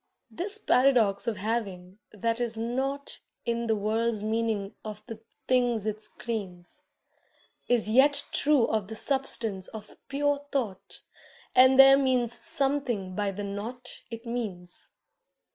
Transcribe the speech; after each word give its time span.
This 0.31 0.57
paradox 0.57 1.27
of 1.27 1.37
having, 1.37 1.99
that 2.11 2.39
is 2.41 2.57
nought 2.57 3.19
In 3.45 3.67
the 3.67 3.75
world's 3.75 4.23
meaning 4.23 4.73
of 4.83 5.05
the 5.05 5.19
things 5.47 5.85
it 5.85 6.01
screens, 6.01 6.81
Is 7.67 7.87
yet 7.87 8.25
true 8.31 8.65
of 8.65 8.87
the 8.87 8.95
substance 8.95 9.67
of 9.67 9.95
pure 10.07 10.43
thought 10.51 11.03
And 11.53 11.77
there 11.77 11.99
means 11.99 12.33
something 12.33 13.13
by 13.13 13.29
the 13.29 13.43
nought 13.43 14.01
it 14.09 14.25
means. 14.25 14.89